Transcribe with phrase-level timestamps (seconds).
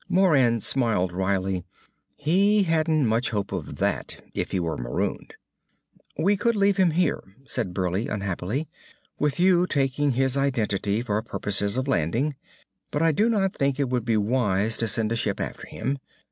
[0.09, 1.63] Moran smiled wryly.
[2.15, 5.35] He hadn't much hope of that, if he were marooned.
[6.17, 8.67] "We could leave him here," said Burleigh unhappily,
[9.19, 12.33] "with you taking his identity for purposes of landing.
[12.89, 15.99] But I do not think it would be wise to send a ship after him.